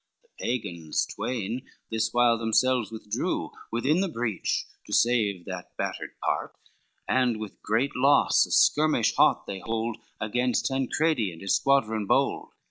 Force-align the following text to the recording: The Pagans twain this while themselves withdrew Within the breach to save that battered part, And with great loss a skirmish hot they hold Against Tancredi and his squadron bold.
The 0.23 0.29
Pagans 0.45 1.05
twain 1.05 1.61
this 1.91 2.11
while 2.11 2.35
themselves 2.39 2.89
withdrew 2.91 3.51
Within 3.71 3.99
the 3.99 4.07
breach 4.09 4.65
to 4.87 4.93
save 4.93 5.45
that 5.45 5.77
battered 5.77 6.17
part, 6.25 6.53
And 7.07 7.39
with 7.39 7.61
great 7.61 7.95
loss 7.95 8.47
a 8.47 8.51
skirmish 8.51 9.13
hot 9.13 9.45
they 9.45 9.59
hold 9.59 9.97
Against 10.19 10.65
Tancredi 10.65 11.31
and 11.31 11.43
his 11.43 11.53
squadron 11.55 12.07
bold. 12.07 12.49